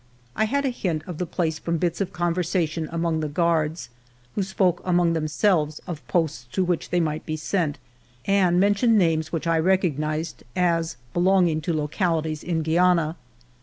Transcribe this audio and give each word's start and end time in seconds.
I 0.35 0.45
had 0.45 0.65
a 0.65 0.69
hint 0.71 1.03
of 1.05 1.19
the 1.19 1.27
place 1.27 1.59
from 1.59 1.77
bits 1.77 2.01
of 2.01 2.11
conversation 2.11 2.89
among 2.91 3.19
the 3.19 3.27
guards, 3.29 3.89
who 4.33 4.41
spoke 4.41 4.81
among 4.83 5.13
themselves 5.13 5.77
of 5.85 6.07
posts 6.07 6.47
to 6.53 6.63
which 6.63 6.89
they 6.89 6.99
might 6.99 7.23
be 7.23 7.37
sent, 7.37 7.77
and 8.25 8.59
mentioned 8.59 8.97
names 8.97 9.31
which 9.31 9.45
I 9.45 9.59
recognized 9.59 10.41
as 10.55 10.97
belonging 11.13 11.61
to 11.61 11.73
localities 11.75 12.43
in 12.43 12.63
Guiana. 12.63 13.15